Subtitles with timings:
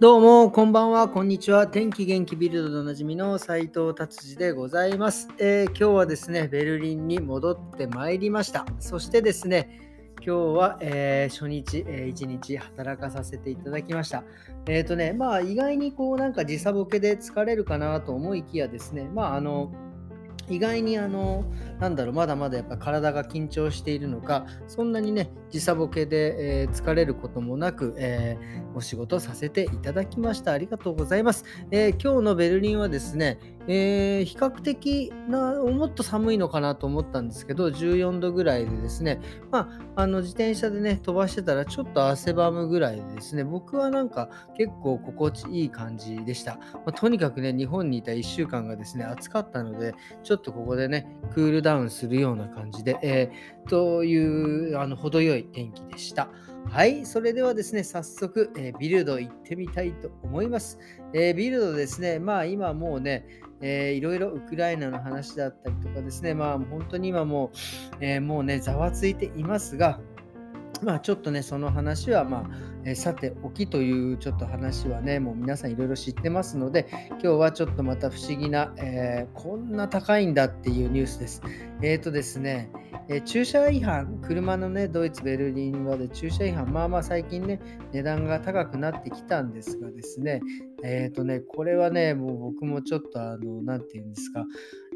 [0.00, 1.66] どうも、こんばんは、こんにちは。
[1.66, 8.64] 天気元気ビルドでおなじみの斉藤達治でございます、えー、今日はですね、ベルリンに戻ってまいりました。
[8.78, 14.22] そしてですね、今日は、えー、初日、えー、一日働かさせていただきました。
[14.66, 19.72] えっ、ー、とね、まあ意外にこうなんか時差ボケで疲れるかなと思いきやですね、まああの、
[20.50, 21.44] 意外にあの、
[21.80, 30.52] なんだろう、まだまだやっぱ体が緊張しているのか、そんなにね、時差ボケで、えー、疲れることもなく、えー、お仕事させていただきました。
[30.52, 31.44] ありがとうございます。
[31.70, 46.56] えー、今日のベルリンはですね、え比較的な、もっと寒いのかなと思ったんですけど、14度ぐらいでですね、まあ、あの自転車でね、飛ばしてたらちょっと汗ばむぐらいでですね、僕はなんか結構心地いい感じでした。
[46.74, 56.30] まあ、とにかくね、日本にいた1週間がですね、暑かったので、ちょっとここでね、クールダウンするような感じで、えー、というあの程よい天気でした。
[56.66, 60.78] はい、それではですね、早速、えー、ビルド行ってみたいと思います。
[61.14, 63.26] えー、ビルドですね、まあ今もうね、
[63.60, 69.98] えー、いろいろウクライナの話だったりとかですね、まあ本当に今もう、えー、もうね、ざわついていますが、
[70.82, 72.44] まあちょっとね、その話はまあ、
[72.84, 81.42] えー、さておきというちょっと話はね、もう皆さんいろいろ知ってますので、今日はちょっとまた不思議な、えー、こんな高いんだっていうニュースです。
[81.82, 82.70] えっ、ー、とですね、
[83.10, 87.58] え駐車違反、車のね、ドイツ、ベルリンはで駐車違反、まあまあ最近ね、
[87.92, 90.42] 値段が高くなってきたんですがですね、
[90.84, 94.44] えっ、ー、とね、これはね、もう僕もちょっと、あの、なんていうんですか、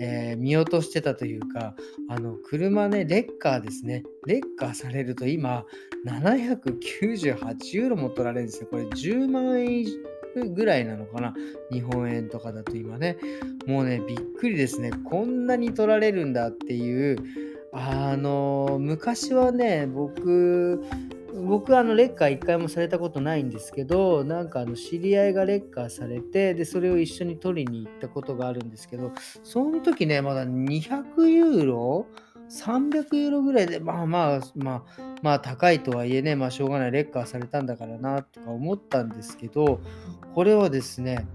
[0.00, 1.74] えー、見落としてたというか、
[2.08, 4.04] あの、車ね、レッカーですね。
[4.26, 5.66] レッカーされると今、
[6.06, 8.68] 798ユーロも取られるんですよ。
[8.70, 9.84] これ10万円
[10.54, 11.34] ぐらいなのかな。
[11.70, 13.18] 日本円とかだと今ね。
[13.66, 14.92] もうね、びっくりですね。
[15.04, 17.18] こんなに取られるんだっていう、
[17.72, 20.82] あの、昔はね、僕、
[21.34, 29.12] 僕あのレッカー一回もされたことないんですけどなんかあの知り合いがレッカーされてでそれを一緒に取りに行ったことがあるんですけど
[29.44, 32.06] その時ねまだ200ユーロ
[32.50, 39.80] 300ユーロぐらいでまあまあまあまあ高いとはいえねまあしょうがないレッカーされたんだからなとか思ったんですけど
[40.34, 41.26] これはですね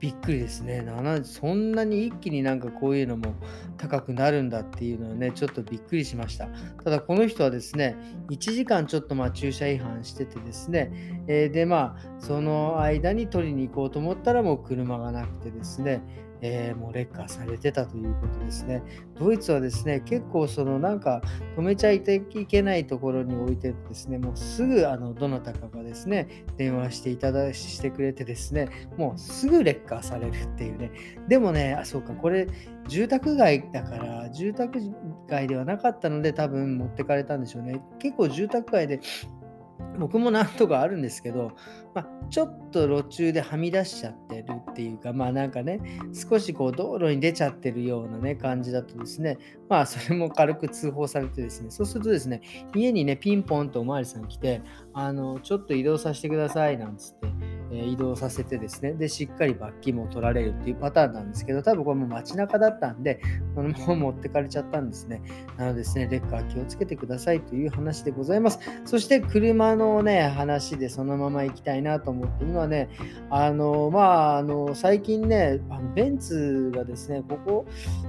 [0.00, 0.84] びっくりですね。
[1.22, 3.34] そんなに一気になんかこういうのも
[3.78, 6.48] 高くなるんだっていうのはね、ちょっとびっくりしました。
[6.82, 7.96] ただこの人はですね、
[8.30, 16.02] 1時間ちょっとまあ駐車違反しててですね、えー、でまあその間に取りに行こうと思ったらもう車がなくてですね、
[16.46, 18.82] えー、もう劣化されてたということですね。
[19.18, 21.22] ドイツはですね、結構そのなんか
[21.56, 28.68] 止めちゃいけないところに置いてですね、もうすぐあのどなたかがですね、電話していただしてくれてですね、
[28.98, 30.92] もうすぐ劣化されるっていうね。
[31.28, 32.46] でもね、あ、そうか、これ
[32.88, 34.78] 住宅街だから、住宅
[35.26, 37.80] 街ではなかったので多分持ってかれたんでしょうね。
[37.98, 39.00] 結構住宅街で
[39.98, 41.52] 僕も何とかあるんですけど、
[41.94, 45.80] まあ、ちょっと路中ではみ出しちゃってるっていうか、まあなんかね、
[46.12, 49.38] 少しこう道路に出ちゃってるようなね、感じだとですね、
[49.68, 52.40] まあそれも軽く通報されてですね、そうするとですね、
[52.74, 54.62] 家にね、ピンポンとお巡りさん来て、
[54.92, 57.28] あの、ちょっと移動させてくださいなんつって、
[57.78, 63.20] 移動させてですね、で、しっかり罰金も取られるっていうパターンなんですけど、多分これも街中だったんで、
[63.54, 65.22] このまま持ってかれちゃったんですね。
[65.56, 68.58] なのでですね、レッカー気をつけてくださいという話でございます。
[68.84, 72.88] そして車のね、話でそのまま行きたいなと思って、今ね、
[73.30, 77.66] あの、まあ、あの、最近ね、あのベンツがですね、ここ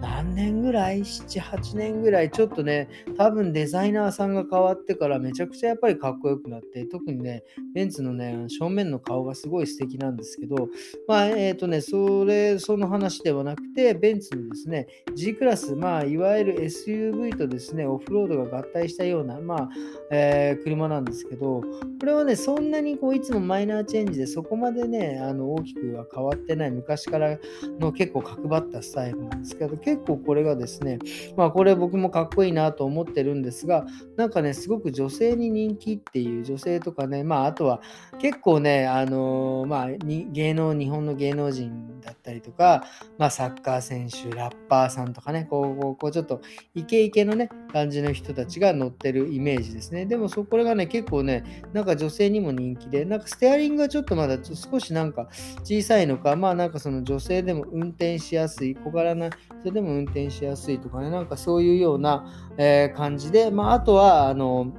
[0.00, 7.44] 何年ぐらい ?7、8年ぐらい、ちょっとね、多分デザイナーさんが変わってからめちゃくちゃやっぱりかっこよくなって、特にね、
[7.74, 10.68] ベンツのね、正面の顔がすすごい素敵なんですけど、
[11.06, 19.68] まあ、えっ、ー、とね、それ、その話ではなくて、ベンツのですね、G クラス、まあ、いわゆる SUV とですね、オフロードが合体したような、まあ、
[20.10, 21.66] えー、車なんですけど、こ
[22.04, 27.38] れはね、そんなにこういつもマイナーチェンジで、そこまでね、あの大きくは変わってない、昔から
[27.80, 30.98] の結構角張ったスタイルなんですけど、結構これがですね、
[31.38, 33.86] まあ、これ僕もかっこいいなと思ってるんですが、
[34.16, 37.80] なんかね、すごく女性に人気っていう女性とかね、まあ、あとは
[38.18, 42.84] 結構ね、あのー、まあ、芸能、日本の芸能人だったりとか、
[43.18, 46.40] まあ、サッカー選手、ラッパーさんとかね、こう、こうちょっと
[46.74, 50.06] イケイケのね、感じの人たちが乗ってるイメージですね。
[50.06, 55.28] でも、そこれがね、結構ね、なんか女性にも人気で、なんかステアリングがちょっとまだ少しなんか
[55.62, 59.30] 小さいのか、まあなんかその女性でも運転しやすい、小柄な
[59.62, 62.26] 人でも運転しやすいとかね、なんかそういうような、
[62.56, 64.72] えー、感じで、まああとは、あの、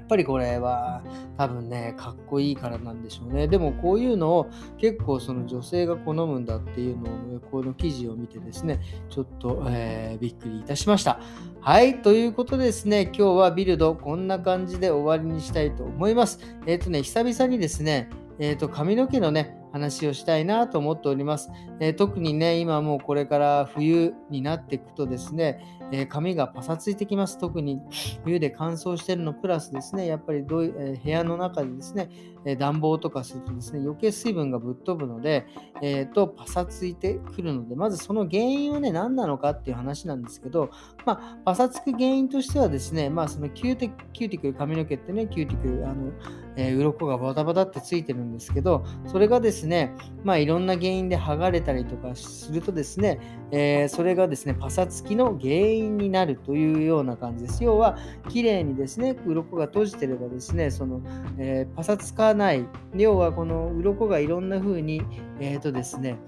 [0.00, 1.02] やっぱりこれは
[1.36, 3.46] 多分ね、かっこいいからなんでしょうね。
[3.46, 8.80] でもこういうのを結構その女性が好むんだっていうのを、この記事を見てですね、
[9.10, 11.20] ちょっと、えー、びっくりいたしました。
[11.60, 16.40] はい、ということでですね、今日はビルドこんな感じで終わりにしたいと思います。
[16.66, 18.08] えっ、ー、とね、久々にですね、
[18.38, 21.50] えーと、髪の毛のね、話をしたいなと思っております。
[21.80, 25.60] えー、特にね、今もうこれから冬になっていくとですね、
[25.92, 27.38] えー、髪がパサついてきます。
[27.38, 27.80] 特に
[28.24, 32.10] 冬で乾燥してるのプラスですね、やっぱりどう、えー、部屋の中でですね、
[32.44, 35.46] え暖房とかするとですね、余計水分がぶっ飛ぶので、
[35.82, 40.70] えーと、パサついてくるので、まずその原因はね、何なのかっていう話なんですけど、
[41.04, 46.12] まあ、パサつく原因としてはですね、まあ、そのキューテキューティクル、髪の毛ってね、キューティクル、あの、
[46.56, 53.18] えー、鱗がバタバタってついてるんですけど、それがですね、ですねまあ、いろんな原因で剥がれたりとかするとですね、
[53.52, 57.64] えー、それがですね、パサつきの原因になるというような感じです。
[57.64, 57.96] 要は、
[58.28, 61.00] 綺麗にですね、鱗が閉じてればですね、その、
[61.38, 65.02] えー、パサつかない、要はこの鱗がいろんな風に、
[65.40, 66.18] えーとですね、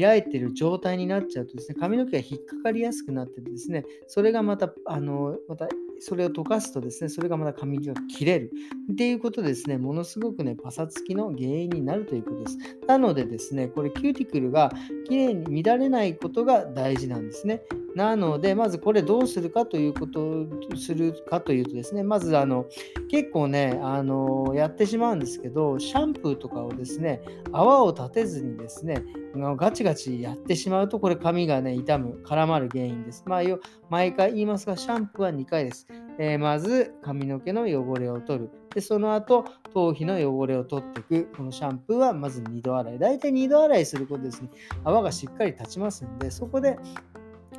[0.00, 5.68] 開いてる状態になっちゃうとですね、髪の毛が引っかかりやすくなってですね、それがまた、あの、また
[6.00, 8.52] それを溶かすとですね、それがまた髪が切れる。
[8.92, 12.58] っていうことですね、ものすごくね、パサつきの原因になるということです。
[12.88, 14.72] なのでですね、これキューティクルが
[15.06, 17.62] きれいに乱れないことが大事なんですね。
[17.94, 20.46] なので、まずこれどうするかということ
[20.76, 22.66] するかというとですね、まずあの
[23.10, 27.20] 結構ね、あのやってしまうんですけど、シャンプーとかをですね、
[27.52, 29.02] 泡を立てずにですね、
[29.34, 33.24] ガチガチやってしまうと、これ髪がね、傷む、絡まる原因です。
[33.26, 33.42] まあ、
[33.90, 35.86] 毎回言いますが、シャンプーは2回です。
[36.18, 38.50] えー、まず、髪の毛の汚れを取る。
[38.74, 41.32] で、その後、頭皮の汚れを取っていく。
[41.36, 42.98] このシャンプーはまず2度洗い。
[42.98, 44.50] だいたい2度洗いすることですね。
[44.84, 46.78] 泡がしっかり立ちますんで、そこで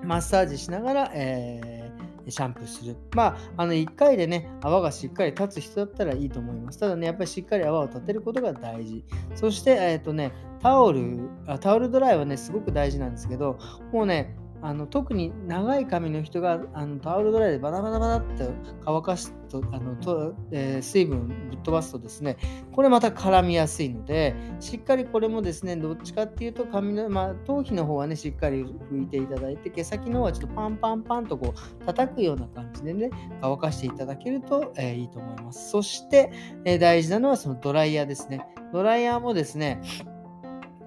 [0.04, 2.96] マッサージしながら、えー、シャンプーする。
[3.16, 6.80] まあ、あの1回でね、泡がしっかり立つ人だったらいいと思います。
[6.80, 9.04] ただね、やっぱりしっかり泡を立てることが大事。
[9.36, 13.58] そして、えっ、ー、とね、タオルあ、タオルドライはね、すごく大事なんですけど、
[13.92, 18.50] もうね、あの特に長い髪の人があのタオルドライでバタバタバタって
[18.86, 22.38] 乾かすとあのと、えー、水分ぶっ飛ばすとですね
[22.72, 33.10] これまた絡みやすいのでしっかりこれもですねどっちかっていうと髪の、まあ、頭皮の方はねしっかり拭いていただいて毛先の方はちょっとパンパンパンとこう叩くような感じでね
[33.42, 35.72] 乾かしていただけると、えー、いいと思います。
[35.72, 36.32] そして、
[36.64, 38.48] えー、大事なのはそのドライヤーですね。
[38.72, 39.82] ドライヤーもですね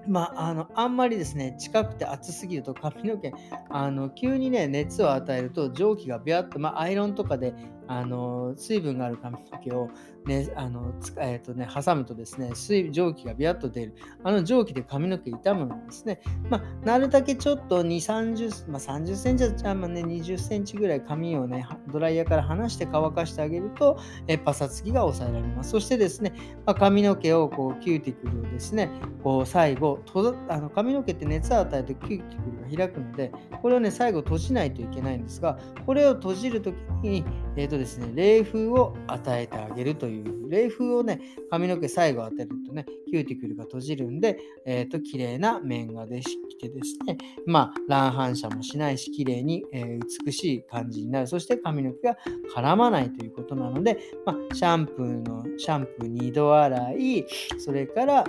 [0.07, 3.31] まあ、あのあんまりですね、近くて暑すぎると髪の毛、
[3.69, 7.53] あの急にね、熱を与えると蒸気がビャッと、まあ、アイロンとかで
[7.87, 9.89] あの水分がある髪の毛を
[10.27, 13.95] ね、あのえーとね、挟むとですね、水蒸気がビャッと出る。
[14.23, 16.19] あの蒸気で髪の毛傷むんですね。
[16.49, 23.97] まあ、なるだけちょっと2、30、まあ、30センチじゃまあね、20センチぐらい髪をね、ドライヤーから離して乾かしてあげると、
[24.27, 25.71] えパサつきが抑えられます。
[25.71, 26.33] そしてですね、
[26.65, 28.89] まあ、髪の毛をこうキューティクルをですね、
[29.23, 33.31] こう最後とあの髪の毛って熱を与えるとキューティクルが開くので、
[33.61, 36.75] これをね、最後閉じないといけないんですが、これを閉じるとき
[37.07, 37.23] に、
[37.55, 51.27] えーとですね、冷風を与えてあげるという、冷風をね、髪の毛最後当てるとね、キューティクルが閉じるんで、えっ、ー、と、綺麗な面ができてですね、まあ、乱反射もしないし、綺麗に、えー、美しい感じになる。
[51.27, 52.17] そして髪の毛が
[52.55, 57.25] 絡まないということなので、まあ、シャンプーの、シャンプー2度洗い、
[57.57, 58.25] それから、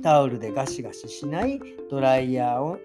[0.00, 1.60] タオルでガシガシしない
[1.90, 2.78] ドライヤーを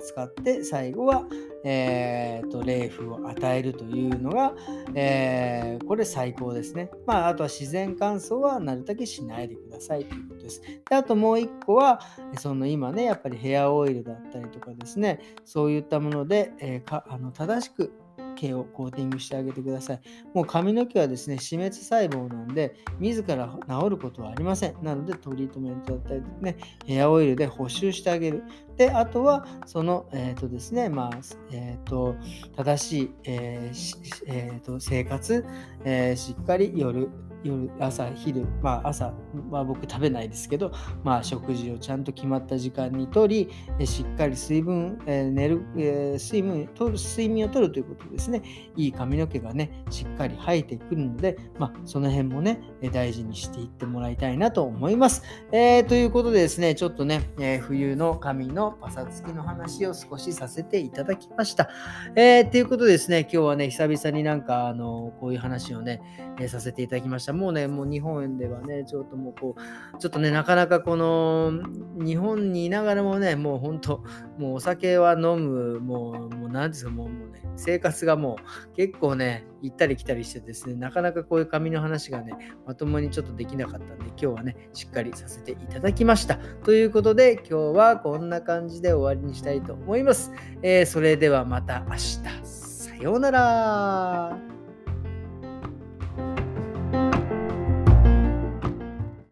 [0.00, 1.24] 使って最後は、
[1.64, 4.54] えーと、冷風を与えるというのが、
[4.94, 6.90] えー、これ最高ですね。
[7.06, 10.62] まあ、あとは自然乾燥はなるだけしないでくださいということです。
[10.88, 12.00] であともう一個は、
[12.38, 17.92] その今ね、やっぱりヘアオイルだったりとかですね、そういったもので、えー、かあの正しく
[18.38, 20.00] 毛をコーティングしてあげてください。
[20.34, 24.74] もう髪の毛はですね、死滅細胞なんで、自ら治ることはありません。
[24.82, 28.44] なので、トリートメントだったりね、ヘアオイルで補修してあげる。
[28.76, 31.18] で、あとは、その、えっ、ー、とですね、まあ、
[31.50, 32.14] えっ、ー、と、
[32.56, 35.44] 正しい、えーえーと、生活、
[35.84, 37.08] えしっかり夜、
[37.44, 39.14] 夜、朝、昼、まあ朝
[39.50, 40.72] は僕食べないですけど、
[41.04, 43.48] まあ食事をちゃんと決まった時間にとり、
[43.84, 48.42] しっかり水分、え寝る、え水分取る、睡眠をとるということですね。
[48.76, 52.60] いい髪の毛がね、しっかり生えてくるので、まあその辺もね、
[52.92, 55.22] 大事にしていってもらいたいなと思います。
[55.52, 61.68] えー、ということでですね、ちょっとね、え、冬の髪のパサつきの話を少しさせていただきました。
[62.14, 66.00] えー、ということでですね、今日はね、久々になんか、あの、こういう話をね、
[66.40, 67.32] え、させていただきました。
[67.32, 71.52] もうね、もう日本ではね、ちょっともうこう、ちょっとね、なかなかこの、
[71.96, 74.02] 日本にいながらもね、もう本当、
[74.38, 78.36] もうお酒は飲む、もう、もう何ですか、もうもうね、生活がも
[78.72, 82.32] う結構ね、行ったり来たりしてですね、なかなかこういう紙の話がね、
[82.66, 86.36] まともにちょっとできなかったんで、今日はね、しっかりさせていただきました。
[86.64, 90.32] ということで、今日はこんな感じで終わりにしたいと思います。
[90.62, 92.18] えー、それではまた明日。
[92.44, 94.57] さようなら。